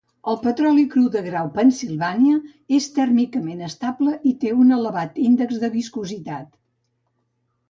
El 0.31 0.37
petroli 0.43 0.83
cru 0.93 1.03
de 1.15 1.19
grau 1.25 1.51
Pennsilvània 1.57 2.39
és 2.77 2.87
tèrmicament 2.95 3.61
estable 3.69 4.15
i 4.31 4.33
té 4.45 4.55
un 4.65 4.75
elevat 4.79 5.21
índex 5.27 5.61
de 5.67 5.71
viscositat. 5.77 6.51